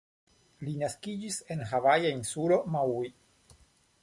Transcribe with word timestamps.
Li 0.67 0.71
naskiĝis 0.83 1.37
en 1.57 1.61
havaja 1.75 2.15
insulo 2.21 2.61
Maui. 2.77 3.15